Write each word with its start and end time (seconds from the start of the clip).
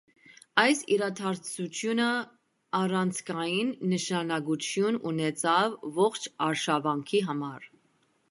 Այս 0.59 0.79
իրադարձությունը 0.93 2.07
առանցքային 2.79 3.69
նշանակություն 3.91 4.97
ունեցավ 5.11 5.75
ողջ 6.01 6.25
արշավանքի 6.47 7.25
համար։ 7.31 7.69